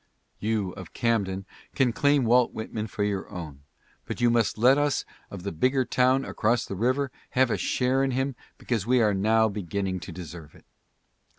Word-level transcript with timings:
You 0.39 0.71
of 0.71 0.93
Camden 0.93 1.45
can 1.75 1.93
claim 1.93 2.25
Walt 2.25 2.53
Whitman 2.53 2.87
for 2.87 3.03
your 3.03 3.29
own, 3.29 3.61
but 4.05 4.19
you 4.19 4.31
must 4.31 4.57
let 4.57 4.75
us 4.79 5.05
of 5.29 5.43
the 5.43 5.51
bigger 5.51 5.85
town 5.85 6.25
across 6.25 6.65
the 6.65 6.73
river 6.75 7.11
have 7.37 7.51
a 7.51 7.55
share 7.57 8.03
in 8.03 8.09
him 8.09 8.35
because 8.57 8.87
we 8.87 8.99
are 8.99 9.13
now 9.13 9.47
beginning 9.47 9.99
to 9.99 10.11
deserve 10.11 10.55
it. 10.55 10.65